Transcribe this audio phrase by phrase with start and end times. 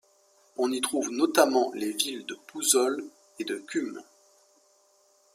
[0.57, 3.03] On y trouve notamment les villes de Pouzzoles
[3.37, 4.01] et de Cumes.